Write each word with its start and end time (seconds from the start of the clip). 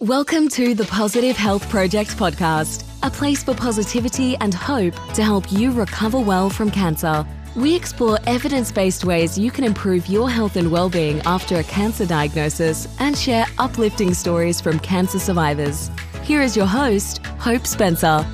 Welcome 0.00 0.48
to 0.50 0.74
the 0.74 0.84
Positive 0.84 1.36
Health 1.36 1.68
Project 1.70 2.16
podcast, 2.16 2.84
a 3.04 3.10
place 3.10 3.44
for 3.44 3.54
positivity 3.54 4.36
and 4.38 4.52
hope 4.52 4.94
to 5.14 5.22
help 5.22 5.50
you 5.52 5.70
recover 5.70 6.18
well 6.18 6.50
from 6.50 6.70
cancer. 6.70 7.24
We 7.54 7.76
explore 7.76 8.18
evidence 8.26 8.72
based 8.72 9.04
ways 9.04 9.38
you 9.38 9.52
can 9.52 9.62
improve 9.62 10.08
your 10.08 10.28
health 10.28 10.56
and 10.56 10.72
well 10.72 10.90
being 10.90 11.20
after 11.20 11.56
a 11.56 11.64
cancer 11.64 12.06
diagnosis 12.06 12.88
and 12.98 13.16
share 13.16 13.46
uplifting 13.58 14.14
stories 14.14 14.60
from 14.60 14.80
cancer 14.80 15.20
survivors. 15.20 15.90
Here 16.24 16.42
is 16.42 16.56
your 16.56 16.66
host, 16.66 17.24
Hope 17.38 17.64
Spencer. 17.64 18.26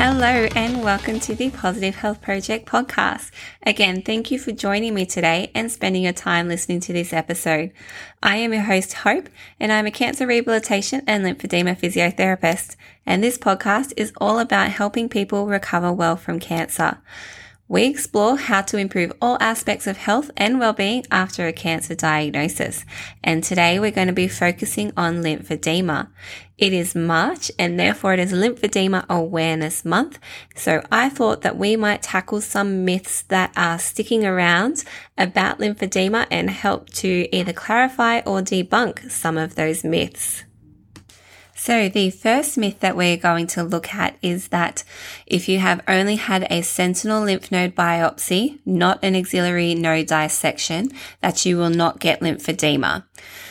Hello, 0.00 0.46
and 0.54 0.84
welcome 0.84 1.18
to 1.18 1.34
the 1.34 1.50
Positive 1.50 1.96
Health 1.96 2.22
Project 2.22 2.68
podcast. 2.68 3.32
Again, 3.64 4.02
thank 4.02 4.30
you 4.30 4.38
for 4.38 4.52
joining 4.52 4.94
me 4.94 5.04
today 5.04 5.50
and 5.56 5.72
spending 5.72 6.04
your 6.04 6.12
time 6.12 6.46
listening 6.46 6.78
to 6.82 6.92
this 6.92 7.12
episode. 7.12 7.72
I 8.22 8.36
am 8.36 8.52
your 8.52 8.62
host, 8.62 8.92
Hope, 8.92 9.28
and 9.58 9.72
I'm 9.72 9.86
a 9.86 9.90
cancer 9.90 10.24
rehabilitation 10.24 11.02
and 11.08 11.24
lymphedema 11.24 11.76
physiotherapist. 11.76 12.76
And 13.06 13.24
this 13.24 13.36
podcast 13.36 13.92
is 13.96 14.12
all 14.18 14.38
about 14.38 14.70
helping 14.70 15.08
people 15.08 15.48
recover 15.48 15.92
well 15.92 16.16
from 16.16 16.38
cancer. 16.38 16.98
We 17.70 17.84
explore 17.84 18.38
how 18.38 18.62
to 18.62 18.78
improve 18.78 19.12
all 19.20 19.36
aspects 19.40 19.86
of 19.86 19.98
health 19.98 20.30
and 20.38 20.58
well-being 20.58 21.04
after 21.10 21.46
a 21.46 21.52
cancer 21.52 21.94
diagnosis. 21.94 22.86
And 23.22 23.44
today 23.44 23.78
we're 23.78 23.90
going 23.90 24.06
to 24.06 24.14
be 24.14 24.26
focusing 24.26 24.90
on 24.96 25.22
lymphedema. 25.22 26.08
It 26.56 26.72
is 26.72 26.94
March 26.94 27.52
and 27.58 27.78
therefore 27.78 28.14
it 28.14 28.20
is 28.20 28.32
Lymphedema 28.32 29.06
Awareness 29.10 29.84
Month. 29.84 30.18
So 30.56 30.82
I 30.90 31.10
thought 31.10 31.42
that 31.42 31.58
we 31.58 31.76
might 31.76 32.02
tackle 32.02 32.40
some 32.40 32.86
myths 32.86 33.20
that 33.28 33.52
are 33.54 33.78
sticking 33.78 34.24
around 34.24 34.82
about 35.18 35.58
lymphedema 35.58 36.26
and 36.30 36.48
help 36.48 36.88
to 36.94 37.28
either 37.36 37.52
clarify 37.52 38.20
or 38.20 38.40
debunk 38.40 39.10
some 39.10 39.36
of 39.36 39.56
those 39.56 39.84
myths. 39.84 40.44
So 41.68 41.90
the 41.90 42.08
first 42.08 42.56
myth 42.56 42.80
that 42.80 42.96
we're 42.96 43.18
going 43.18 43.46
to 43.48 43.62
look 43.62 43.94
at 43.94 44.16
is 44.22 44.48
that 44.48 44.84
if 45.26 45.50
you 45.50 45.58
have 45.58 45.82
only 45.86 46.16
had 46.16 46.46
a 46.48 46.62
sentinel 46.62 47.24
lymph 47.24 47.52
node 47.52 47.74
biopsy, 47.74 48.58
not 48.64 48.98
an 49.02 49.14
axillary 49.14 49.74
node 49.74 50.06
dissection, 50.06 50.90
that 51.20 51.44
you 51.44 51.58
will 51.58 51.68
not 51.68 52.00
get 52.00 52.20
lymphedema. 52.20 53.04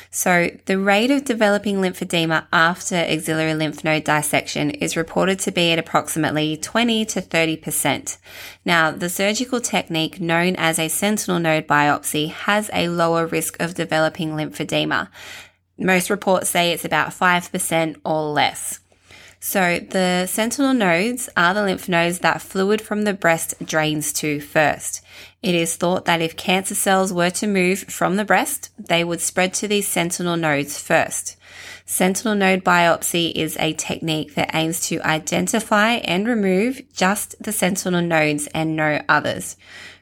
So 0.09 0.49
the 0.65 0.79
rate 0.79 1.11
of 1.11 1.25
developing 1.25 1.75
lymphedema 1.75 2.47
after 2.51 2.95
axillary 2.95 3.53
lymph 3.53 3.83
node 3.83 4.05
dissection 4.05 4.71
is 4.71 4.97
reported 4.97 5.37
to 5.41 5.51
be 5.51 5.71
at 5.71 5.77
approximately 5.77 6.57
20 6.57 7.05
to 7.05 7.21
30%. 7.21 8.17
Now, 8.65 8.89
the 8.89 9.09
surgical 9.09 9.61
technique 9.61 10.19
known 10.19 10.55
as 10.55 10.79
a 10.79 10.87
sentinel 10.87 11.39
node 11.39 11.67
biopsy 11.67 12.31
has 12.31 12.71
a 12.73 12.89
lower 12.89 13.27
risk 13.27 13.59
of 13.59 13.75
developing 13.75 14.31
lymphedema. 14.31 15.09
Most 15.77 16.09
reports 16.09 16.49
say 16.49 16.71
it's 16.71 16.85
about 16.85 17.09
5% 17.09 17.97
or 18.03 18.31
less. 18.31 18.79
So 19.39 19.79
the 19.79 20.25
sentinel 20.25 20.73
nodes 20.73 21.29
are 21.37 21.53
the 21.53 21.61
lymph 21.61 21.87
nodes 21.87 22.19
that 22.19 22.41
fluid 22.41 22.81
from 22.81 23.03
the 23.03 23.13
breast 23.13 23.53
drains 23.63 24.11
to 24.13 24.39
first. 24.41 25.01
It 25.43 25.53
is 25.53 25.75
thought 25.75 26.05
that 26.05 26.21
if 26.21 26.35
cancer 26.35 26.73
cells 26.73 27.13
were 27.13 27.29
to 27.29 27.47
move 27.47 27.79
from 27.79 28.15
the 28.15 28.25
breast, 28.25 28.71
they 28.79 29.03
would 29.03 29.21
spread 29.21 29.53
to 29.55 29.67
these 29.67 29.87
sentinel 29.87 30.37
nodes 30.37 30.79
first. 30.79 31.37
Sentinel 31.85 32.35
node 32.35 32.63
biopsy 32.63 33.31
is 33.31 33.55
a 33.59 33.73
technique 33.73 34.33
that 34.33 34.55
aims 34.55 34.81
to 34.87 34.99
identify 35.01 35.91
and 35.91 36.27
remove 36.27 36.81
just 36.93 37.41
the 37.41 37.51
sentinel 37.51 38.01
nodes 38.01 38.47
and 38.47 38.75
no 38.75 39.01
others. 39.07 39.55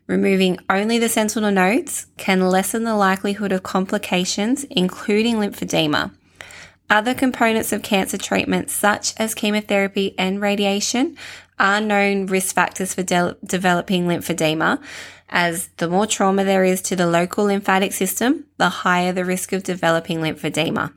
Removing 0.07 0.59
only 0.69 0.99
the 0.99 1.09
sentinel 1.09 1.51
nodes 1.51 2.07
can 2.17 2.47
lessen 2.47 2.83
the 2.83 2.95
likelihood 2.95 3.51
of 3.51 3.63
complications, 3.63 4.63
including 4.65 5.37
lymphedema. 5.37 6.11
Other 6.89 7.15
components 7.15 7.71
of 7.71 7.81
cancer 7.81 8.17
treatment, 8.17 8.69
such 8.69 9.15
as 9.17 9.33
chemotherapy 9.33 10.13
and 10.19 10.39
radiation, 10.39 11.17
are 11.57 11.81
known 11.81 12.27
risk 12.27 12.53
factors 12.53 12.93
for 12.93 13.01
de- 13.01 13.35
developing 13.43 14.05
lymphedema, 14.05 14.79
as 15.29 15.69
the 15.77 15.89
more 15.89 16.05
trauma 16.05 16.43
there 16.43 16.63
is 16.63 16.81
to 16.83 16.95
the 16.95 17.07
local 17.07 17.45
lymphatic 17.45 17.91
system, 17.91 18.45
the 18.57 18.69
higher 18.69 19.11
the 19.11 19.25
risk 19.25 19.53
of 19.53 19.63
developing 19.63 20.19
lymphedema. 20.19 20.93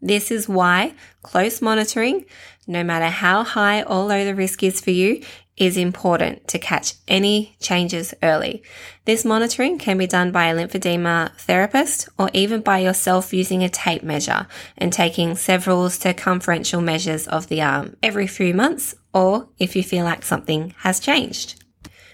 This 0.00 0.30
is 0.30 0.48
why 0.48 0.94
close 1.22 1.60
monitoring, 1.60 2.24
no 2.66 2.84
matter 2.84 3.08
how 3.08 3.42
high 3.42 3.82
or 3.82 4.04
low 4.04 4.24
the 4.24 4.34
risk 4.34 4.62
is 4.62 4.80
for 4.80 4.92
you, 4.92 5.22
is 5.60 5.76
important 5.76 6.48
to 6.48 6.58
catch 6.58 6.94
any 7.06 7.54
changes 7.60 8.14
early. 8.22 8.62
This 9.04 9.26
monitoring 9.26 9.78
can 9.78 9.98
be 9.98 10.06
done 10.06 10.32
by 10.32 10.46
a 10.46 10.56
lymphedema 10.56 11.36
therapist 11.36 12.08
or 12.18 12.30
even 12.32 12.62
by 12.62 12.78
yourself 12.78 13.34
using 13.34 13.62
a 13.62 13.68
tape 13.68 14.02
measure 14.02 14.46
and 14.78 14.90
taking 14.90 15.36
several 15.36 15.90
circumferential 15.90 16.80
measures 16.80 17.28
of 17.28 17.48
the 17.48 17.60
arm 17.60 17.94
every 18.02 18.26
few 18.26 18.54
months 18.54 18.94
or 19.12 19.50
if 19.58 19.76
you 19.76 19.82
feel 19.82 20.04
like 20.04 20.24
something 20.24 20.74
has 20.78 20.98
changed. 20.98 21.62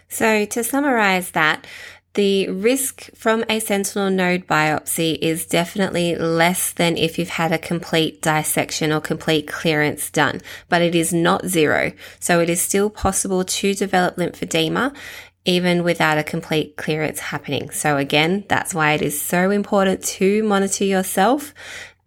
So 0.09 0.45
to 0.45 0.65
summarize 0.65 1.31
that, 1.31 1.67
the 2.17 2.49
risk 2.49 3.15
from 3.15 3.45
a 3.49 3.61
sentinel 3.61 4.11
node 4.11 4.47
biopsy 4.47 5.19
is 5.21 5.47
definitely 5.47 6.17
less 6.17 6.73
than 6.73 6.97
if 6.97 7.19
you've 7.19 7.29
had 7.29 7.53
a 7.53 7.59
complete 7.59 8.21
dissection 8.23 8.91
or 8.91 9.01
complete 9.01 9.47
clearance 9.47 10.11
done, 10.11 10.41
but 10.69 10.83
it 10.83 10.95
is 10.95 11.13
not 11.13 11.47
zero. 11.47 11.93
So 12.19 12.41
it 12.41 12.51
is 12.51 12.61
still 12.61 12.91
possible 12.91 13.45
to 13.45 13.75
develop 13.75 14.17
lymphedema 14.17 14.97
even 15.45 15.85
without 15.85 16.19
a 16.19 16.25
complete 16.25 16.77
clearance 16.77 17.21
happening. 17.21 17.71
So 17.71 17.99
again, 17.99 18.45
that's 18.49 18.75
why 18.75 18.95
it 18.95 19.03
is 19.03 19.21
so 19.21 19.51
important 19.51 20.03
to 20.05 20.43
monitor 20.43 20.85
yourself 20.85 21.55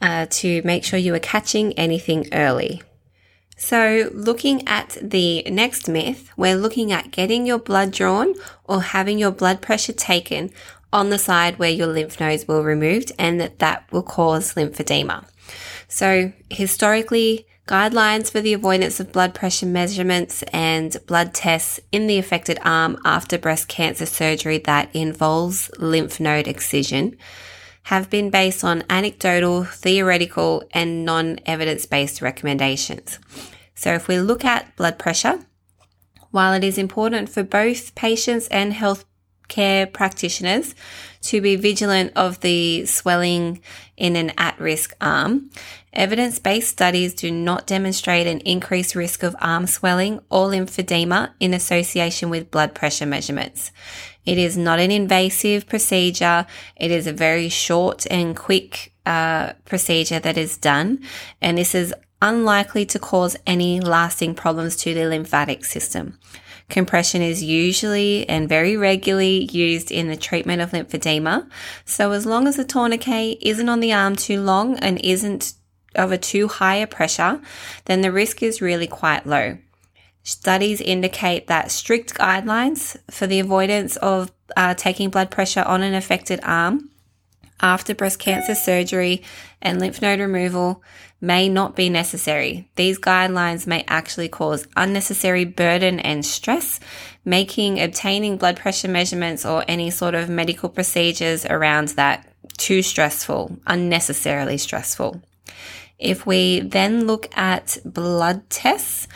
uh, 0.01 0.25
to 0.29 0.61
make 0.63 0.83
sure 0.83 0.99
you 0.99 1.13
are 1.15 1.19
catching 1.19 1.73
anything 1.73 2.27
early. 2.33 2.81
So 3.59 4.09
looking 4.13 4.65
at 4.69 4.97
the 5.01 5.43
next 5.43 5.89
myth, 5.89 6.31
we're 6.37 6.55
looking 6.55 6.93
at 6.93 7.11
getting 7.11 7.45
your 7.45 7.59
blood 7.59 7.91
drawn 7.91 8.33
or 8.63 8.81
having 8.81 9.19
your 9.19 9.31
blood 9.31 9.61
pressure 9.61 9.91
taken 9.91 10.51
on 10.93 11.09
the 11.09 11.17
side 11.17 11.59
where 11.59 11.69
your 11.69 11.87
lymph 11.87 12.21
nodes 12.21 12.47
were 12.47 12.61
removed 12.61 13.11
and 13.19 13.39
that 13.41 13.59
that 13.59 13.83
will 13.91 14.01
cause 14.01 14.53
lymphedema. 14.53 15.25
So 15.89 16.31
historically, 16.49 17.47
guidelines 17.67 18.31
for 18.31 18.39
the 18.39 18.53
avoidance 18.53 19.01
of 19.01 19.11
blood 19.11 19.35
pressure 19.35 19.65
measurements 19.65 20.41
and 20.53 20.95
blood 21.05 21.33
tests 21.33 21.81
in 21.91 22.07
the 22.07 22.17
affected 22.17 22.59
arm 22.63 22.97
after 23.03 23.37
breast 23.37 23.67
cancer 23.67 24.05
surgery 24.05 24.59
that 24.59 24.89
involves 24.95 25.69
lymph 25.77 26.21
node 26.21 26.47
excision 26.47 27.17
have 27.89 28.07
been 28.07 28.29
based 28.29 28.63
on 28.63 28.83
anecdotal, 28.87 29.63
theoretical, 29.63 30.63
and 30.75 31.03
non-evidence 31.03 31.87
based 31.87 32.21
recommendations. 32.21 33.17
So 33.73 33.95
if 33.95 34.07
we 34.07 34.19
look 34.19 34.45
at 34.45 34.75
blood 34.75 34.99
pressure, 34.99 35.39
while 36.29 36.53
it 36.53 36.63
is 36.63 36.77
important 36.77 37.29
for 37.29 37.41
both 37.41 37.95
patients 37.95 38.47
and 38.49 38.73
healthcare 38.73 39.91
practitioners 39.91 40.75
to 41.21 41.41
be 41.41 41.55
vigilant 41.55 42.13
of 42.15 42.41
the 42.41 42.85
swelling 42.85 43.59
in 43.97 44.15
an 44.15 44.33
at-risk 44.37 44.95
arm, 45.01 45.49
evidence-based 45.91 46.69
studies 46.69 47.15
do 47.15 47.31
not 47.31 47.65
demonstrate 47.65 48.27
an 48.27 48.39
increased 48.41 48.93
risk 48.93 49.23
of 49.23 49.35
arm 49.41 49.65
swelling 49.65 50.19
or 50.29 50.49
lymphedema 50.49 51.31
in 51.39 51.55
association 51.55 52.29
with 52.29 52.51
blood 52.51 52.75
pressure 52.75 53.07
measurements. 53.07 53.71
It 54.29 54.37
is 54.37 54.55
not 54.55 54.79
an 54.79 54.91
invasive 54.91 55.67
procedure. 55.67 56.45
It 56.75 56.91
is 56.91 57.07
a 57.07 57.13
very 57.13 57.49
short 57.49 58.05
and 58.11 58.35
quick 58.35 58.93
uh, 59.03 59.53
procedure 59.65 60.19
that 60.19 60.37
is 60.37 60.55
done. 60.55 60.99
And 61.41 61.57
this 61.57 61.73
is 61.73 61.95
unlikely 62.21 62.85
to 62.85 62.99
cause 62.99 63.35
any 63.47 63.79
lasting 63.79 64.35
problems 64.35 64.75
to 64.83 64.93
the 64.93 65.07
lymphatic 65.07 65.65
system. 65.65 66.19
Compression 66.69 67.23
is 67.23 67.41
usually 67.41 68.29
and 68.29 68.47
very 68.47 68.77
regularly 68.77 69.45
used 69.51 69.91
in 69.91 70.09
the 70.09 70.15
treatment 70.15 70.61
of 70.61 70.73
lymphedema. 70.73 71.49
So 71.85 72.11
as 72.11 72.27
long 72.27 72.47
as 72.47 72.57
the 72.57 72.65
tourniquet 72.65 73.39
isn't 73.41 73.67
on 73.67 73.79
the 73.79 73.93
arm 73.93 74.15
too 74.15 74.41
long 74.41 74.77
and 74.77 75.03
isn't 75.03 75.53
of 75.95 76.11
a 76.11 76.19
too 76.19 76.47
high 76.47 76.75
a 76.75 76.85
pressure, 76.85 77.41
then 77.85 78.01
the 78.01 78.11
risk 78.11 78.43
is 78.43 78.61
really 78.61 78.85
quite 78.85 79.25
low. 79.25 79.57
Studies 80.23 80.81
indicate 80.81 81.47
that 81.47 81.71
strict 81.71 82.13
guidelines 82.13 82.97
for 83.09 83.25
the 83.25 83.39
avoidance 83.39 83.95
of 83.97 84.31
uh, 84.55 84.73
taking 84.73 85.09
blood 85.09 85.31
pressure 85.31 85.63
on 85.63 85.81
an 85.81 85.93
affected 85.93 86.39
arm 86.43 86.89
after 87.61 87.93
breast 87.93 88.19
cancer 88.19 88.55
surgery 88.55 89.21
and 89.61 89.79
lymph 89.79 90.01
node 90.01 90.19
removal 90.19 90.83
may 91.21 91.49
not 91.49 91.75
be 91.75 91.89
necessary. 91.89 92.69
These 92.75 92.99
guidelines 92.99 93.67
may 93.67 93.83
actually 93.87 94.29
cause 94.29 94.67
unnecessary 94.77 95.43
burden 95.45 95.99
and 95.99 96.25
stress, 96.25 96.79
making 97.25 97.81
obtaining 97.81 98.37
blood 98.37 98.57
pressure 98.57 98.87
measurements 98.87 99.45
or 99.45 99.65
any 99.67 99.89
sort 99.89 100.15
of 100.15 100.29
medical 100.29 100.69
procedures 100.69 101.45
around 101.45 101.89
that 101.89 102.25
too 102.57 102.81
stressful, 102.81 103.57
unnecessarily 103.67 104.57
stressful. 104.57 105.21
If 105.97 106.25
we 106.25 106.61
then 106.61 107.05
look 107.05 107.27
at 107.37 107.77
blood 107.83 108.49
tests, 108.49 109.07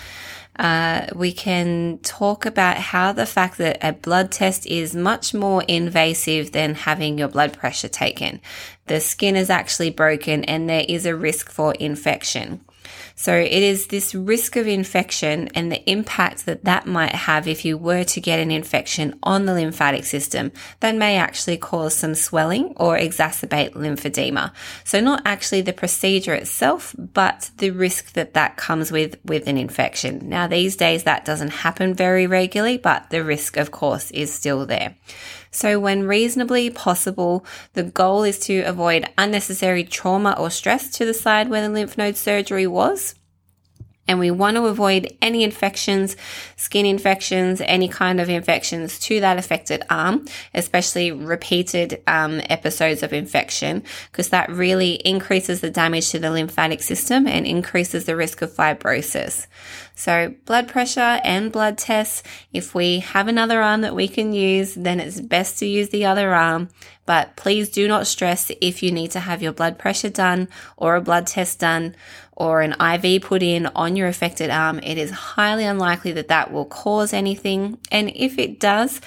uh, 0.58 1.08
we 1.16 1.32
can 1.32 1.98
talk 2.04 2.46
about 2.46 2.78
how 2.78 3.12
the 3.12 3.26
fact 3.26 3.58
that 3.58 3.78
a 3.82 3.92
blood 3.92 4.32
test 4.32 4.68
is 4.68 4.96
much 4.96 5.34
more 5.34 5.64
invasive 5.64 6.52
than 6.52 6.76
having 6.76 7.18
your 7.18 7.28
blood 7.28 7.58
pressure 7.58 7.90
taken. 7.90 8.40
the 8.88 9.00
skin 9.00 9.36
is 9.36 9.50
actually 9.50 9.90
broken 9.90 10.44
and 10.44 10.70
there 10.70 10.86
is 10.88 11.06
a 11.06 11.16
risk 11.16 11.50
for 11.50 11.74
infection. 11.76 12.60
So 13.16 13.34
it 13.36 13.52
is 13.52 13.88
this 13.88 14.16
risk 14.16 14.56
of 14.56 14.68
infection 14.68 15.50
and 15.56 15.72
the 15.72 15.90
impact 15.90 16.46
that 16.46 16.64
that 16.66 16.86
might 16.86 17.14
have 17.14 17.48
if 17.48 17.66
you 17.66 17.78
were 17.78 18.04
to 18.04 18.22
get 18.22 18.40
an 18.40 18.52
infection 18.52 19.18
on 19.24 19.46
the 19.46 19.54
lymphatic 19.54 20.06
system 20.06 20.52
that 20.80 20.96
may 20.96 21.18
actually 21.18 21.58
cause 21.58 21.96
some 21.96 22.16
swelling 22.16 22.74
or 22.78 22.98
exacerbate 22.98 23.74
lymphedema. 23.74 24.52
So 24.84 25.00
not 25.00 25.22
actually 25.26 25.62
the 25.62 25.74
procedure 25.74 26.34
itself, 26.34 26.96
but 26.98 27.52
the 27.58 27.72
risk 27.72 28.14
that 28.14 28.34
that 28.34 28.58
comes 28.58 28.92
with 28.92 29.18
with 29.26 29.48
an 29.48 29.58
infection. 29.58 30.30
Now 30.30 30.48
these 30.48 30.76
days 30.76 31.04
that 31.04 31.26
doesn't 31.26 31.50
happen 31.50 31.94
very 31.94 32.28
regularly, 32.28 32.78
but 32.78 33.10
the 33.10 33.24
risk 33.24 33.58
of 33.58 33.72
course 33.72 34.12
is 34.12 34.34
still 34.34 34.66
there. 34.66 34.96
So, 35.54 35.80
when 35.80 36.08
reasonably 36.08 36.72
possible, 36.72 37.46
the 37.74 37.84
goal 37.84 38.24
is 38.24 38.40
to 38.40 38.62
avoid 38.62 39.08
unnecessary 39.20 39.84
trauma 39.84 40.36
or 40.38 40.50
stress 40.50 40.90
to 40.98 41.06
the 41.06 41.14
side 41.14 41.48
where 41.48 41.62
the 41.62 41.70
lymph 41.70 41.96
node 41.96 42.18
surgery 42.18 42.66
was. 42.66 43.14
And 44.08 44.20
we 44.20 44.32
want 44.32 44.58
to 44.58 44.66
avoid 44.66 45.16
any 45.22 45.44
infections, 45.44 46.18
skin 46.58 46.86
infections, 46.86 47.62
any 47.62 47.88
kind 47.88 48.20
of 48.20 48.30
infections 48.30 49.00
to 49.00 49.22
that 49.22 49.38
affected 49.38 49.84
arm, 49.90 50.26
especially 50.54 51.12
repeated 51.12 52.02
um, 52.06 52.42
episodes 52.50 53.02
of 53.02 53.14
infection, 53.14 53.84
because 54.12 54.30
that 54.30 54.50
really 54.50 54.96
increases 55.06 55.62
the 55.62 55.70
damage 55.70 56.10
to 56.10 56.20
the 56.20 56.32
lymphatic 56.32 56.82
system 56.82 57.28
and 57.28 57.46
increases 57.46 58.04
the 58.04 58.16
risk 58.16 58.42
of 58.42 58.52
fibrosis. 58.52 59.48
So 59.96 60.34
blood 60.46 60.68
pressure 60.68 61.22
and 61.24 61.52
blood 61.52 61.78
tests. 61.78 62.24
If 62.52 62.74
we 62.74 63.00
have 63.00 63.28
another 63.28 63.62
arm 63.62 63.82
that 63.82 63.96
we 63.96 64.08
can 64.08 64.34
use, 64.34 64.74
then 64.74 65.00
it's 65.00 65.22
best 65.22 65.60
to 65.60 65.66
use 65.66 65.90
the 65.90 66.06
other 66.06 66.34
arm. 66.34 66.70
But 67.06 67.36
please 67.36 67.70
do 67.70 67.88
not 67.88 68.08
stress 68.08 68.52
if 68.62 68.82
you 68.82 68.92
need 68.92 69.12
to 69.12 69.20
have 69.20 69.42
your 69.42 69.52
blood 69.52 69.78
pressure 69.78 70.10
done 70.10 70.48
or 70.78 70.96
a 70.96 71.02
blood 71.02 71.28
test 71.28 71.60
done 71.60 71.96
or 72.32 72.62
an 72.62 72.74
IV 72.80 73.22
put 73.22 73.44
in 73.44 73.68
on 73.68 73.96
your 73.96 74.08
affected 74.08 74.50
arm. 74.50 74.80
It 74.80 74.98
is 74.98 75.12
highly 75.12 75.66
unlikely 75.66 76.14
that 76.14 76.30
that 76.30 76.52
will 76.52 76.66
cause 76.66 77.14
anything. 77.14 77.78
And 77.92 78.12
if 78.16 78.40
it 78.40 78.60
does, 78.60 79.02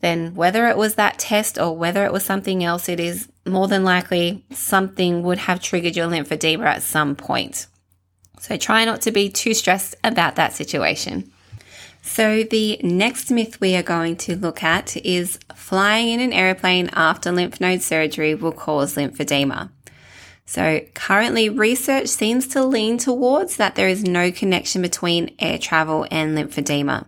then 0.00 0.34
whether 0.34 0.68
it 0.68 0.76
was 0.76 0.94
that 0.94 1.18
test 1.18 1.58
or 1.58 1.76
whether 1.76 2.04
it 2.04 2.12
was 2.12 2.24
something 2.24 2.64
else, 2.64 2.88
it 2.88 3.00
is 3.00 3.28
more 3.46 3.68
than 3.68 3.84
likely 3.84 4.44
something 4.50 5.22
would 5.22 5.38
have 5.38 5.60
triggered 5.60 5.96
your 5.96 6.08
lymphedema 6.08 6.64
at 6.64 6.82
some 6.82 7.16
point. 7.16 7.66
So 8.40 8.56
try 8.56 8.86
not 8.86 9.02
to 9.02 9.12
be 9.12 9.28
too 9.28 9.52
stressed 9.52 9.96
about 10.02 10.36
that 10.36 10.54
situation. 10.54 11.30
So, 12.02 12.42
the 12.42 12.80
next 12.82 13.30
myth 13.30 13.60
we 13.60 13.76
are 13.76 13.82
going 13.82 14.16
to 14.16 14.34
look 14.34 14.62
at 14.62 14.96
is 14.96 15.38
flying 15.54 16.08
in 16.08 16.20
an 16.20 16.32
aeroplane 16.32 16.88
after 16.94 17.30
lymph 17.30 17.60
node 17.60 17.82
surgery 17.82 18.34
will 18.34 18.52
cause 18.52 18.96
lymphedema. 18.96 19.68
So, 20.46 20.80
currently, 20.94 21.50
research 21.50 22.08
seems 22.08 22.48
to 22.48 22.64
lean 22.64 22.96
towards 22.96 23.56
that 23.56 23.74
there 23.74 23.88
is 23.88 24.02
no 24.02 24.32
connection 24.32 24.80
between 24.80 25.36
air 25.38 25.58
travel 25.58 26.06
and 26.10 26.36
lymphedema. 26.36 27.06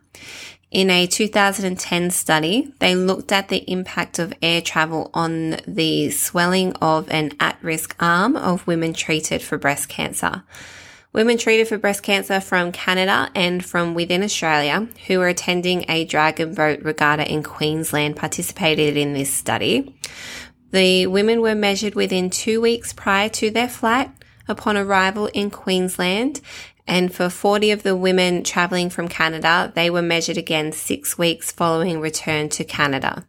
In 0.70 0.90
a 0.90 1.06
2010 1.06 2.10
study, 2.10 2.74
they 2.78 2.94
looked 2.94 3.32
at 3.32 3.48
the 3.48 3.70
impact 3.70 4.18
of 4.18 4.34
air 4.42 4.60
travel 4.60 5.10
on 5.14 5.56
the 5.66 6.10
swelling 6.10 6.74
of 6.74 7.10
an 7.10 7.32
at 7.40 7.56
risk 7.62 7.96
arm 7.98 8.36
of 8.36 8.66
women 8.66 8.92
treated 8.92 9.40
for 9.40 9.56
breast 9.56 9.88
cancer. 9.88 10.42
Women 11.12 11.36
treated 11.36 11.68
for 11.68 11.76
breast 11.76 12.02
cancer 12.02 12.40
from 12.40 12.72
Canada 12.72 13.30
and 13.34 13.62
from 13.62 13.92
within 13.92 14.22
Australia 14.22 14.88
who 15.06 15.18
were 15.18 15.28
attending 15.28 15.84
a 15.88 16.06
dragon 16.06 16.54
boat 16.54 16.80
regatta 16.82 17.30
in 17.30 17.42
Queensland 17.42 18.16
participated 18.16 18.96
in 18.96 19.12
this 19.12 19.32
study. 19.32 19.94
The 20.70 21.06
women 21.06 21.42
were 21.42 21.54
measured 21.54 21.94
within 21.94 22.30
two 22.30 22.62
weeks 22.62 22.94
prior 22.94 23.28
to 23.30 23.50
their 23.50 23.68
flight 23.68 24.10
upon 24.48 24.78
arrival 24.78 25.26
in 25.26 25.50
Queensland. 25.50 26.40
And 26.86 27.14
for 27.14 27.28
40 27.28 27.72
of 27.72 27.82
the 27.82 27.94
women 27.94 28.42
traveling 28.42 28.88
from 28.88 29.06
Canada, 29.06 29.70
they 29.74 29.90
were 29.90 30.02
measured 30.02 30.38
again 30.38 30.72
six 30.72 31.18
weeks 31.18 31.52
following 31.52 32.00
return 32.00 32.48
to 32.50 32.64
Canada. 32.64 33.26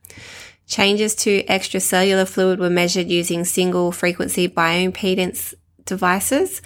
Changes 0.68 1.16
to 1.16 1.44
extracellular 1.44 2.28
fluid 2.28 2.60
were 2.60 2.70
measured 2.70 3.10
using 3.10 3.44
single 3.44 3.92
frequency 3.92 4.48
bioimpedance 4.48 5.54
devices. 5.86 6.62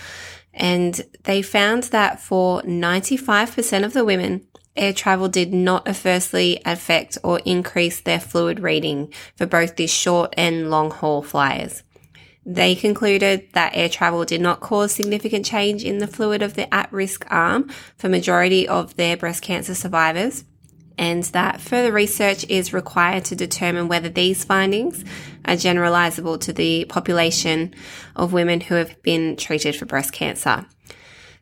And 0.57 0.99
they 1.23 1.41
found 1.43 1.83
that 1.83 2.19
for 2.19 2.61
95% 2.63 3.85
of 3.85 3.93
the 3.93 4.03
women, 4.03 4.45
air 4.75 4.91
travel 4.91 5.29
did 5.29 5.53
not 5.53 5.87
adversely 5.87 6.59
affect 6.65 7.17
or 7.23 7.39
increase 7.45 8.01
their 8.01 8.19
fluid 8.19 8.59
reading 8.59 9.13
for 9.35 9.45
both 9.45 9.75
the 9.75 9.87
short 9.87 10.33
and 10.35 10.69
long 10.69 10.89
haul 10.89 11.21
flyers. 11.21 11.83
They 12.43 12.75
concluded 12.75 13.49
that 13.53 13.75
air 13.75 13.89
travel 13.89 14.25
did 14.25 14.41
not 14.41 14.61
cause 14.61 14.93
significant 14.93 15.45
change 15.45 15.83
in 15.83 15.99
the 15.99 16.07
fluid 16.07 16.41
of 16.41 16.55
the 16.55 16.73
at 16.73 16.91
risk 16.91 17.25
arm 17.29 17.69
for 17.97 18.09
majority 18.09 18.67
of 18.67 18.95
their 18.95 19.15
breast 19.15 19.43
cancer 19.43 19.75
survivors 19.75 20.43
and 20.97 21.23
that 21.25 21.61
further 21.61 21.91
research 21.91 22.45
is 22.49 22.73
required 22.73 23.25
to 23.25 23.35
determine 23.35 23.87
whether 23.87 24.09
these 24.09 24.43
findings 24.43 25.03
are 25.45 25.55
generalizable 25.55 26.39
to 26.41 26.53
the 26.53 26.85
population 26.85 27.73
of 28.15 28.33
women 28.33 28.61
who 28.61 28.75
have 28.75 29.01
been 29.03 29.35
treated 29.35 29.75
for 29.75 29.85
breast 29.85 30.11
cancer. 30.11 30.65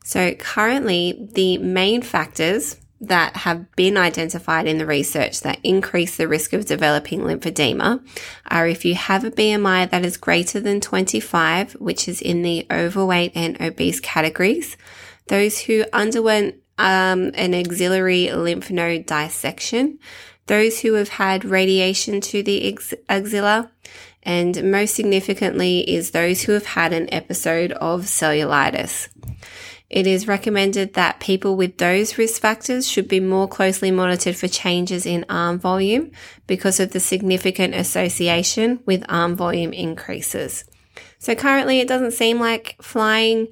So 0.03 0.33
currently, 0.35 1.29
the 1.33 1.57
main 1.57 2.01
factors 2.01 2.77
that 3.01 3.35
have 3.37 3.75
been 3.75 3.97
identified 3.97 4.67
in 4.67 4.77
the 4.77 4.85
research 4.85 5.41
that 5.41 5.59
increase 5.63 6.15
the 6.15 6.27
risk 6.27 6.53
of 6.53 6.65
developing 6.65 7.21
lymphedema 7.21 8.05
are 8.49 8.67
if 8.67 8.85
you 8.85 8.95
have 8.95 9.23
a 9.23 9.31
BMI 9.31 9.89
that 9.89 10.05
is 10.05 10.17
greater 10.17 10.59
than 10.59 10.79
25, 10.79 11.73
which 11.73 12.07
is 12.07 12.21
in 12.21 12.41
the 12.41 12.65
overweight 12.71 13.33
and 13.35 13.59
obese 13.61 13.99
categories, 13.99 14.77
those 15.27 15.59
who 15.59 15.85
underwent 15.91 16.55
um, 16.77 17.31
an 17.35 17.53
axillary 17.53 18.31
lymph 18.31 18.69
node 18.69 19.05
dissection, 19.05 19.99
those 20.47 20.81
who 20.81 20.93
have 20.93 21.09
had 21.09 21.45
radiation 21.45 22.21
to 22.21 22.43
the 22.43 22.71
ex- 22.71 22.93
axilla, 23.09 23.71
and 24.23 24.71
most 24.71 24.95
significantly 24.95 25.79
is 25.89 26.11
those 26.11 26.43
who 26.43 26.51
have 26.53 26.65
had 26.65 26.93
an 26.93 27.11
episode 27.13 27.71
of 27.73 28.01
cellulitis. 28.01 29.07
It 29.89 30.07
is 30.07 30.27
recommended 30.27 30.95
that 30.95 31.19
people 31.19 31.55
with 31.55 31.77
those 31.77 32.17
risk 32.17 32.41
factors 32.41 32.87
should 32.87 33.07
be 33.07 33.19
more 33.19 33.47
closely 33.47 33.91
monitored 33.91 34.35
for 34.35 34.47
changes 34.47 35.05
in 35.05 35.25
arm 35.29 35.59
volume 35.59 36.11
because 36.47 36.79
of 36.79 36.91
the 36.91 36.99
significant 36.99 37.75
association 37.75 38.79
with 38.85 39.05
arm 39.07 39.35
volume 39.35 39.73
increases. 39.73 40.65
So 41.19 41.35
currently 41.35 41.79
it 41.79 41.87
doesn't 41.87 42.11
seem 42.11 42.39
like 42.39 42.75
flying 42.81 43.47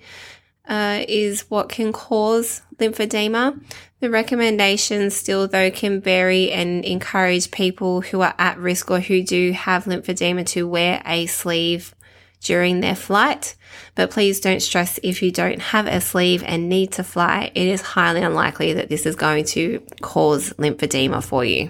uh, 0.67 1.03
is 1.07 1.41
what 1.49 1.69
can 1.69 1.91
cause 1.91 2.61
lymphedema. 2.77 3.61
The 3.99 4.09
recommendations 4.09 5.15
still 5.15 5.47
though 5.47 5.71
can 5.71 6.01
vary 6.01 6.51
and 6.51 6.83
encourage 6.85 7.51
people 7.51 8.01
who 8.01 8.21
are 8.21 8.35
at 8.37 8.57
risk 8.57 8.91
or 8.91 8.99
who 8.99 9.23
do 9.23 9.51
have 9.53 9.85
lymphedema 9.85 10.45
to 10.47 10.67
wear 10.67 11.01
a 11.05 11.25
sleeve 11.25 11.95
during 12.41 12.81
their 12.81 12.95
flight. 12.95 13.55
But 13.95 14.11
please 14.11 14.39
don't 14.39 14.61
stress 14.61 14.99
if 15.01 15.21
you 15.21 15.31
don't 15.31 15.61
have 15.61 15.87
a 15.87 16.01
sleeve 16.01 16.43
and 16.45 16.69
need 16.69 16.91
to 16.93 17.03
fly. 17.03 17.51
It 17.55 17.67
is 17.67 17.81
highly 17.81 18.21
unlikely 18.21 18.73
that 18.73 18.89
this 18.89 19.05
is 19.05 19.15
going 19.15 19.45
to 19.45 19.81
cause 20.01 20.53
lymphedema 20.53 21.23
for 21.23 21.45
you. 21.45 21.69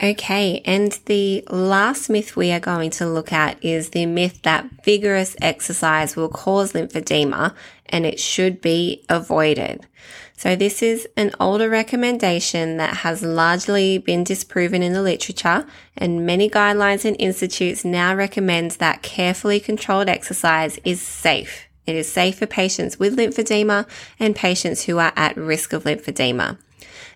Okay, 0.00 0.62
and 0.64 0.92
the 1.06 1.42
last 1.50 2.08
myth 2.08 2.36
we 2.36 2.52
are 2.52 2.60
going 2.60 2.90
to 2.90 3.06
look 3.06 3.32
at 3.32 3.62
is 3.64 3.90
the 3.90 4.06
myth 4.06 4.42
that 4.42 4.68
vigorous 4.84 5.34
exercise 5.42 6.14
will 6.14 6.28
cause 6.28 6.72
lymphedema 6.72 7.52
and 7.88 8.06
it 8.06 8.20
should 8.20 8.60
be 8.60 9.04
avoided. 9.08 9.86
So 10.36 10.54
this 10.54 10.82
is 10.82 11.08
an 11.16 11.32
older 11.40 11.68
recommendation 11.68 12.76
that 12.76 12.98
has 12.98 13.22
largely 13.22 13.98
been 13.98 14.22
disproven 14.22 14.84
in 14.84 14.92
the 14.92 15.02
literature 15.02 15.66
and 15.96 16.24
many 16.24 16.48
guidelines 16.48 17.04
and 17.04 17.16
institutes 17.18 17.84
now 17.84 18.14
recommend 18.14 18.72
that 18.72 19.02
carefully 19.02 19.58
controlled 19.58 20.08
exercise 20.08 20.78
is 20.84 21.02
safe. 21.02 21.66
It 21.86 21.96
is 21.96 22.10
safe 22.12 22.38
for 22.38 22.46
patients 22.46 22.98
with 22.98 23.16
lymphedema 23.16 23.88
and 24.20 24.36
patients 24.36 24.84
who 24.84 24.98
are 24.98 25.12
at 25.16 25.36
risk 25.36 25.72
of 25.72 25.84
lymphedema. 25.84 26.58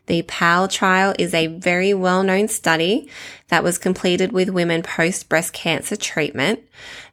The 0.06 0.22
PAL 0.22 0.66
trial 0.68 1.14
is 1.18 1.32
a 1.32 1.46
very 1.46 1.94
well 1.94 2.22
known 2.22 2.48
study 2.48 3.08
that 3.48 3.62
was 3.62 3.78
completed 3.78 4.32
with 4.32 4.50
women 4.50 4.82
post 4.82 5.28
breast 5.28 5.52
cancer 5.52 5.94
treatment. 5.94 6.60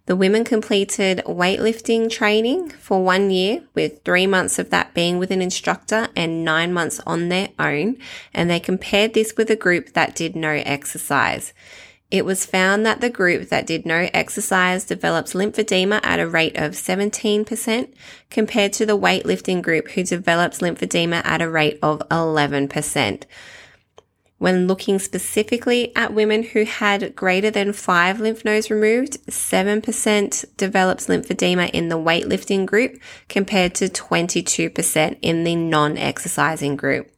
The 0.10 0.16
women 0.16 0.44
completed 0.44 1.22
weightlifting 1.28 2.10
training 2.10 2.72
for 2.72 3.04
one 3.04 3.30
year, 3.30 3.62
with 3.76 4.04
three 4.04 4.26
months 4.26 4.58
of 4.58 4.72
that 4.72 4.96
being 4.96 5.20
with 5.20 5.30
an 5.30 5.40
instructor 5.40 6.08
and 6.16 6.44
nine 6.44 6.74
months 6.74 7.00
on 7.06 7.30
their 7.30 7.50
own. 7.60 7.96
And 8.34 8.50
they 8.50 8.60
compared 8.60 9.14
this 9.14 9.38
with 9.38 9.52
a 9.52 9.56
group 9.56 9.94
that 9.94 10.16
did 10.16 10.36
no 10.36 10.50
exercise. 10.50 11.54
It 12.10 12.26
was 12.26 12.44
found 12.44 12.88
that 12.88 13.02
the 13.02 13.12
group 13.12 13.50
that 13.50 13.68
did 13.68 13.86
no 13.86 14.10
exercise 14.12 14.84
develops 14.84 15.36
lymphedema 15.36 16.00
at 16.02 16.20
a 16.20 16.28
rate 16.28 16.58
of 16.58 16.72
17% 16.72 17.94
compared 18.32 18.74
to 18.74 18.88
the 18.88 18.98
weightlifting 18.98 19.62
group 19.62 19.90
who 19.92 20.02
develops 20.02 20.58
lymphedema 20.58 21.24
at 21.24 21.44
a 21.44 21.48
rate 21.48 21.78
of 21.84 22.00
11%. 22.10 23.26
When 24.40 24.68
looking 24.68 25.00
specifically 25.00 25.94
at 25.98 26.14
women 26.14 26.44
who 26.44 26.64
had 26.64 27.14
greater 27.14 27.52
than 27.52 27.74
five 27.74 28.22
lymph 28.22 28.46
nodes 28.46 28.72
removed, 28.72 29.22
7% 29.28 30.46
develops 30.56 31.08
lymphedema 31.08 31.70
in 31.72 31.90
the 31.90 31.98
weightlifting 31.98 32.66
group 32.66 33.02
compared 33.28 33.76
to 33.76 33.90
22% 33.90 35.18
in 35.22 35.44
the 35.44 35.56
non-exercising 35.56 36.78
group. 36.78 37.12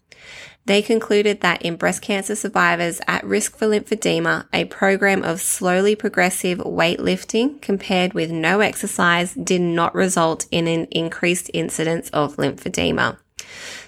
They 0.65 0.81
concluded 0.81 1.41
that 1.41 1.61
in 1.61 1.75
breast 1.75 2.01
cancer 2.01 2.35
survivors 2.35 3.01
at 3.07 3.23
risk 3.23 3.55
for 3.55 3.67
lymphedema, 3.67 4.45
a 4.51 4.65
program 4.65 5.23
of 5.23 5.41
slowly 5.41 5.95
progressive 5.95 6.57
weightlifting 6.57 7.61
compared 7.61 8.13
with 8.13 8.31
no 8.31 8.61
exercise 8.61 9.33
did 9.35 9.61
not 9.61 9.93
result 9.93 10.47
in 10.49 10.67
an 10.67 10.85
increased 10.91 11.51
incidence 11.53 12.09
of 12.09 12.37
lymphedema. 12.37 13.17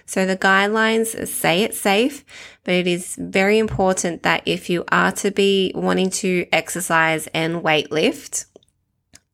So 0.06 0.26
the 0.26 0.38
guidelines 0.38 1.28
say 1.28 1.64
it's 1.64 1.80
safe, 1.80 2.26
but 2.64 2.74
it 2.74 2.88
is 2.88 3.16
very 3.20 3.58
important 3.58 4.24
that 4.24 4.44
if 4.46 4.70
you 4.70 4.84
are 4.90 5.12
to 5.14 5.32
be 5.32 5.72
wanting 5.76 6.10
to 6.12 6.46
exercise 6.52 7.28
and 7.28 7.64
weight 7.64 7.92
lift, 7.92 8.46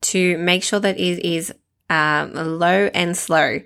to 0.02 0.38
make 0.38 0.62
sure 0.62 0.80
that 0.80 0.98
it 0.98 1.24
is 1.26 1.52
um, 1.90 2.32
low 2.34 2.88
and 2.94 3.16
slow. 3.16 3.60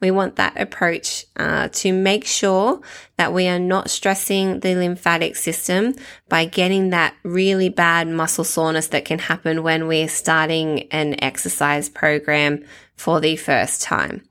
We 0.00 0.10
want 0.10 0.36
that 0.36 0.60
approach 0.60 1.24
uh, 1.36 1.68
to 1.68 1.92
make 1.92 2.26
sure 2.26 2.80
that 3.16 3.32
we 3.32 3.48
are 3.48 3.58
not 3.58 3.88
stressing 3.88 4.60
the 4.60 4.74
lymphatic 4.74 5.34
system 5.34 5.94
by 6.28 6.44
getting 6.44 6.90
that 6.90 7.14
really 7.22 7.70
bad 7.70 8.06
muscle 8.06 8.44
soreness 8.44 8.88
that 8.88 9.06
can 9.06 9.18
happen 9.18 9.62
when 9.62 9.88
we're 9.88 10.08
starting 10.08 10.88
an 10.92 11.22
exercise 11.24 11.88
program 11.88 12.64
for 12.96 13.18
the 13.18 13.36
first 13.36 13.80
time. 13.82 14.22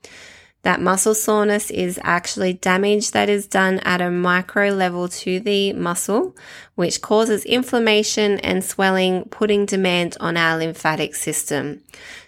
That 0.63 0.81
muscle 0.81 1.15
soreness 1.15 1.71
is 1.71 1.97
actually 2.03 2.53
damage 2.53 3.11
that 3.11 3.29
is 3.29 3.47
done 3.47 3.79
at 3.79 4.01
a 4.01 4.11
micro 4.11 4.71
level 4.71 5.07
to 5.07 5.39
the 5.39 5.71
muscle, 5.71 6.35
which 6.75 7.01
causes 7.01 7.45
inflammation 7.45 8.39
and 8.39 8.63
swelling, 8.63 9.23
putting 9.29 9.65
demand 9.65 10.17
on 10.19 10.35
our 10.35 10.57
lymphatic 10.57 11.15
system. 11.15 11.81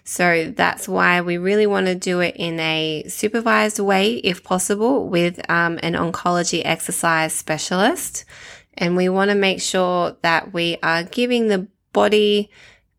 So 0.04 0.50
that's 0.50 0.88
why 0.88 1.20
we 1.20 1.36
really 1.36 1.66
want 1.66 1.86
to 1.86 1.94
do 1.94 2.20
it 2.20 2.34
in 2.36 2.58
a 2.58 3.04
supervised 3.06 3.78
way, 3.78 4.14
if 4.14 4.42
possible, 4.42 5.08
with 5.08 5.38
um, 5.50 5.78
an 5.82 5.92
oncology 5.92 6.62
exercise 6.64 7.34
specialist. 7.34 8.24
And 8.74 8.96
we 8.96 9.10
want 9.10 9.30
to 9.30 9.34
make 9.34 9.60
sure 9.60 10.16
that 10.22 10.54
we 10.54 10.78
are 10.82 11.02
giving 11.02 11.48
the 11.48 11.68
body 11.92 12.50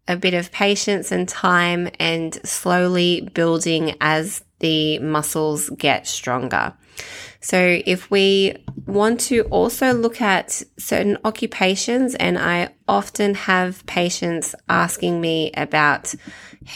a 0.08 0.18
bit 0.18 0.34
of 0.34 0.52
patience 0.52 1.12
and 1.12 1.28
time 1.28 1.90
and 2.00 2.36
slowly 2.46 3.30
building 3.34 3.96
as 4.02 4.44
the 4.60 5.00
muscles 5.00 5.70
get 5.72 6.08
stronger. 6.08 6.74
So 7.40 7.82
if 7.86 8.10
we 8.10 8.56
want 8.86 9.20
to 9.22 9.42
also 9.44 9.94
look 9.94 10.22
at 10.22 10.64
certain 10.78 11.18
occupations, 11.26 12.16
and 12.16 12.38
I 12.38 12.70
often 12.88 13.34
have 13.36 13.86
patients 13.86 14.56
asking 14.70 15.20
me 15.20 15.52
about, 15.56 16.16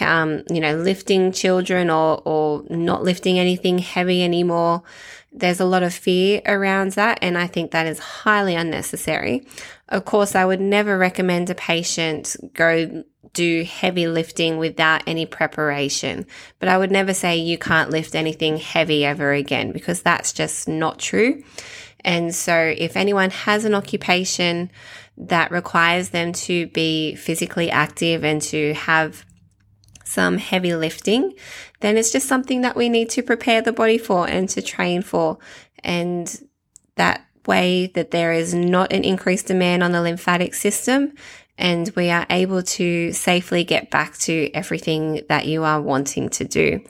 um, 0.02 0.44
you 0.50 0.60
know, 0.60 0.76
lifting 0.76 1.32
children 1.32 1.90
or, 1.90 2.22
or 2.26 2.64
not 2.70 3.04
lifting 3.04 3.40
anything 3.40 3.78
heavy 3.78 4.24
anymore. 4.24 4.84
There's 5.40 5.60
a 5.60 5.66
lot 5.66 5.84
of 5.84 5.94
fear 5.94 6.42
around 6.46 6.94
that, 6.94 7.20
and 7.22 7.38
I 7.38 7.48
think 7.48 7.72
that 7.72 7.86
is 7.86 8.00
highly 8.00 8.56
unnecessary. 8.56 9.46
Of 9.90 10.06
course, 10.06 10.36
I 10.36 10.46
would 10.46 10.60
never 10.60 10.98
recommend 10.98 11.50
a 11.50 11.56
patient 11.56 12.36
go 12.54 13.04
do 13.34 13.64
heavy 13.64 14.08
lifting 14.08 14.58
without 14.58 15.04
any 15.06 15.28
preparation. 15.28 16.26
But 16.60 16.70
I 16.70 16.78
would 16.78 16.90
never 16.90 17.14
say 17.14 17.38
you 17.38 17.60
can't 17.60 17.92
lift 17.92 18.16
anything 18.16 18.58
heavy 18.58 19.06
ever 19.06 19.32
again 19.32 19.72
because 19.72 20.02
that's 20.02 20.34
just 20.34 20.68
not 20.68 20.98
true. 20.98 21.44
And 22.04 22.34
so 22.34 22.74
if 22.76 22.98
anyone 22.98 23.30
has 23.30 23.64
an 23.64 23.76
occupation 23.76 24.72
that 25.18 25.52
requires 25.52 26.10
them 26.10 26.32
to 26.32 26.66
be 26.68 27.16
physically 27.16 27.70
active 27.70 28.24
and 28.24 28.42
to 28.44 28.74
have 28.74 29.24
some 30.08 30.38
heavy 30.38 30.74
lifting, 30.76 31.34
then 31.82 31.98
it's 31.98 32.12
just 32.12 32.28
something 32.28 32.62
that 32.62 32.76
we 32.76 32.90
need 32.90 33.10
to 33.12 33.22
prepare 33.22 33.62
the 33.62 33.74
body 33.74 33.98
for 33.98 34.28
and 34.28 34.50
to 34.50 34.62
train 34.62 35.02
for. 35.02 35.38
And 35.84 36.48
that 36.96 37.26
way 37.46 37.88
that 37.88 38.12
there 38.12 38.34
is 38.34 38.54
not 38.54 38.92
an 38.92 39.04
increased 39.04 39.48
demand 39.48 39.84
on 39.84 39.92
the 39.92 40.02
lymphatic 40.02 40.54
system 40.54 41.14
and 41.58 41.92
we 41.96 42.10
are 42.10 42.26
able 42.30 42.62
to 42.62 43.12
safely 43.12 43.64
get 43.64 43.90
back 43.90 44.18
to 44.20 44.52
everything 44.54 45.24
that 45.28 45.48
you 45.48 45.64
are 45.64 45.82
wanting 45.82 46.30
to 46.30 46.46
do. 46.46 46.82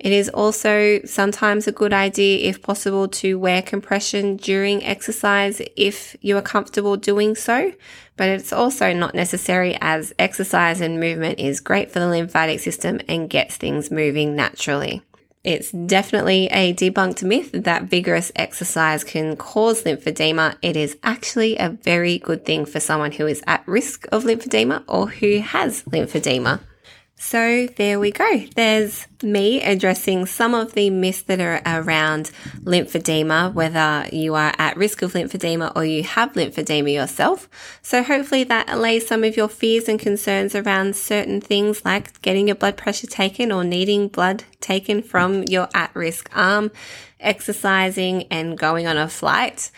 It 0.00 0.12
is 0.12 0.30
also 0.30 1.00
sometimes 1.04 1.66
a 1.66 1.72
good 1.72 1.92
idea, 1.92 2.48
if 2.48 2.62
possible, 2.62 3.06
to 3.08 3.38
wear 3.38 3.60
compression 3.60 4.36
during 4.36 4.82
exercise 4.82 5.60
if 5.76 6.16
you 6.22 6.38
are 6.38 6.42
comfortable 6.42 6.96
doing 6.96 7.34
so. 7.34 7.74
But 8.16 8.30
it's 8.30 8.52
also 8.52 8.94
not 8.94 9.14
necessary 9.14 9.76
as 9.82 10.14
exercise 10.18 10.80
and 10.80 10.98
movement 10.98 11.38
is 11.38 11.60
great 11.60 11.90
for 11.90 12.00
the 12.00 12.08
lymphatic 12.08 12.60
system 12.60 13.00
and 13.08 13.28
gets 13.28 13.56
things 13.56 13.90
moving 13.90 14.34
naturally. 14.34 15.02
It's 15.44 15.70
definitely 15.70 16.48
a 16.50 16.72
debunked 16.72 17.22
myth 17.22 17.50
that 17.52 17.84
vigorous 17.84 18.32
exercise 18.36 19.04
can 19.04 19.36
cause 19.36 19.84
lymphedema. 19.84 20.56
It 20.62 20.76
is 20.76 20.96
actually 21.02 21.56
a 21.56 21.70
very 21.70 22.18
good 22.18 22.46
thing 22.46 22.64
for 22.64 22.80
someone 22.80 23.12
who 23.12 23.26
is 23.26 23.42
at 23.46 23.66
risk 23.66 24.06
of 24.12 24.24
lymphedema 24.24 24.82
or 24.86 25.08
who 25.08 25.40
has 25.40 25.82
lymphedema. 25.84 26.60
So 27.22 27.66
there 27.76 28.00
we 28.00 28.12
go. 28.12 28.44
There's 28.56 29.06
me 29.22 29.62
addressing 29.62 30.24
some 30.24 30.54
of 30.54 30.72
the 30.72 30.88
myths 30.88 31.20
that 31.22 31.38
are 31.38 31.60
around 31.66 32.30
lymphedema, 32.60 33.52
whether 33.52 34.08
you 34.10 34.34
are 34.34 34.54
at 34.56 34.78
risk 34.78 35.02
of 35.02 35.12
lymphedema 35.12 35.76
or 35.76 35.84
you 35.84 36.02
have 36.02 36.32
lymphedema 36.32 36.90
yourself. 36.90 37.46
So 37.82 38.02
hopefully 38.02 38.44
that 38.44 38.70
allays 38.70 39.06
some 39.06 39.22
of 39.22 39.36
your 39.36 39.48
fears 39.48 39.86
and 39.86 40.00
concerns 40.00 40.54
around 40.54 40.96
certain 40.96 41.42
things 41.42 41.84
like 41.84 42.20
getting 42.22 42.48
your 42.48 42.56
blood 42.56 42.78
pressure 42.78 43.06
taken 43.06 43.52
or 43.52 43.64
needing 43.64 44.08
blood 44.08 44.44
taken 44.62 45.02
from 45.02 45.42
your 45.42 45.68
at 45.74 45.94
risk 45.94 46.30
arm, 46.34 46.70
exercising 47.20 48.24
and 48.30 48.56
going 48.56 48.86
on 48.86 48.96
a 48.96 49.08
flight. 49.10 49.70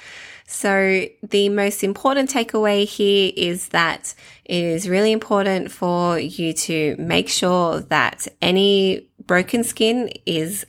So 0.52 1.06
the 1.22 1.48
most 1.48 1.82
important 1.82 2.28
takeaway 2.28 2.86
here 2.86 3.32
is 3.34 3.68
that 3.68 4.14
it 4.44 4.62
is 4.62 4.86
really 4.86 5.10
important 5.10 5.72
for 5.72 6.18
you 6.18 6.52
to 6.52 6.94
make 6.98 7.30
sure 7.30 7.80
that 7.80 8.28
any 8.42 9.08
broken 9.26 9.64
skin 9.64 10.10
is 10.26 10.66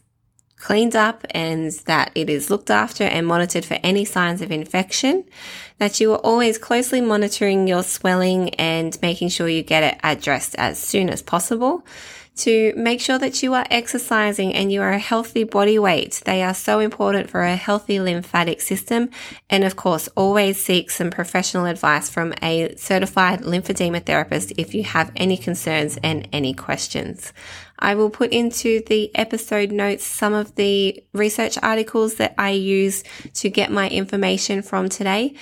cleaned 0.55 0.95
up 0.95 1.25
and 1.31 1.73
that 1.85 2.13
it 2.15 2.29
is 2.29 2.49
looked 2.49 2.69
after 2.69 3.03
and 3.03 3.27
monitored 3.27 3.65
for 3.65 3.77
any 3.83 4.05
signs 4.05 4.41
of 4.41 4.53
infection, 4.53 5.25
that 5.79 5.99
you 5.99 6.13
are 6.13 6.19
always 6.19 6.57
closely 6.57 7.01
monitoring 7.01 7.67
your 7.67 7.83
swelling 7.83 8.51
and 8.51 8.97
making 9.01 9.27
sure 9.27 9.49
you 9.49 9.63
get 9.63 9.83
it 9.83 9.99
addressed 10.01 10.55
as 10.55 10.79
soon 10.79 11.09
as 11.09 11.21
possible 11.21 11.85
to 12.35 12.73
make 12.75 12.99
sure 12.99 13.19
that 13.19 13.43
you 13.43 13.53
are 13.53 13.65
exercising 13.69 14.53
and 14.53 14.71
you 14.71 14.81
are 14.81 14.91
a 14.91 14.99
healthy 14.99 15.43
body 15.43 15.77
weight. 15.77 16.21
They 16.25 16.41
are 16.41 16.53
so 16.53 16.79
important 16.79 17.29
for 17.29 17.41
a 17.41 17.55
healthy 17.55 17.99
lymphatic 17.99 18.61
system. 18.61 19.09
And 19.49 19.63
of 19.63 19.75
course, 19.75 20.09
always 20.15 20.63
seek 20.63 20.89
some 20.89 21.11
professional 21.11 21.65
advice 21.65 22.09
from 22.09 22.33
a 22.41 22.75
certified 22.75 23.41
lymphedema 23.41 24.05
therapist 24.05 24.53
if 24.57 24.73
you 24.73 24.83
have 24.83 25.11
any 25.15 25.37
concerns 25.37 25.97
and 26.03 26.27
any 26.33 26.53
questions. 26.53 27.33
I 27.77 27.95
will 27.95 28.09
put 28.09 28.31
into 28.31 28.81
the 28.87 29.15
episode 29.15 29.71
notes 29.71 30.03
some 30.03 30.33
of 30.33 30.55
the 30.55 31.03
research 31.13 31.57
articles 31.61 32.15
that 32.15 32.33
I 32.37 32.51
use 32.51 33.03
to 33.35 33.49
get 33.49 33.71
my 33.71 33.89
information 33.89 34.61
from 34.61 34.89
today. 34.89 35.35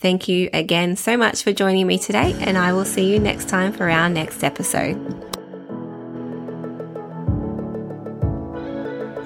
Thank 0.00 0.28
you 0.28 0.50
again 0.52 0.96
so 0.96 1.16
much 1.16 1.42
for 1.42 1.52
joining 1.52 1.86
me 1.86 1.98
today, 1.98 2.36
and 2.40 2.58
I 2.58 2.72
will 2.74 2.84
see 2.84 3.10
you 3.10 3.18
next 3.18 3.48
time 3.48 3.72
for 3.72 3.88
our 3.88 4.10
next 4.10 4.44
episode. 4.44 5.33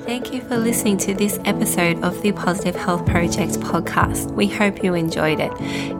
Thank 0.08 0.32
you 0.32 0.40
for 0.40 0.56
listening 0.56 0.96
to 1.00 1.12
this 1.12 1.38
episode 1.44 2.02
of 2.02 2.22
the 2.22 2.32
Positive 2.32 2.74
Health 2.74 3.04
Project 3.04 3.60
podcast. 3.60 4.30
We 4.30 4.46
hope 4.46 4.82
you 4.82 4.94
enjoyed 4.94 5.38
it. 5.38 5.52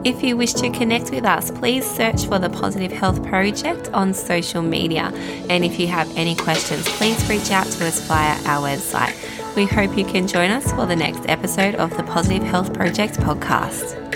If 0.03 0.23
you 0.23 0.35
wish 0.35 0.53
to 0.53 0.71
connect 0.71 1.11
with 1.11 1.25
us, 1.25 1.51
please 1.51 1.87
search 1.87 2.25
for 2.25 2.39
the 2.39 2.49
Positive 2.49 2.91
Health 2.91 3.23
Project 3.23 3.87
on 3.93 4.15
social 4.15 4.63
media. 4.63 5.11
And 5.47 5.63
if 5.63 5.79
you 5.79 5.85
have 5.89 6.11
any 6.17 6.35
questions, 6.35 6.89
please 6.89 7.23
reach 7.29 7.51
out 7.51 7.67
to 7.67 7.85
us 7.85 8.01
via 8.07 8.33
our 8.47 8.67
website. 8.67 9.15
We 9.55 9.67
hope 9.67 9.95
you 9.95 10.05
can 10.05 10.25
join 10.25 10.49
us 10.49 10.71
for 10.71 10.87
the 10.87 10.95
next 10.95 11.29
episode 11.29 11.75
of 11.75 11.95
the 11.95 12.01
Positive 12.01 12.41
Health 12.41 12.73
Project 12.73 13.19
podcast. 13.19 14.08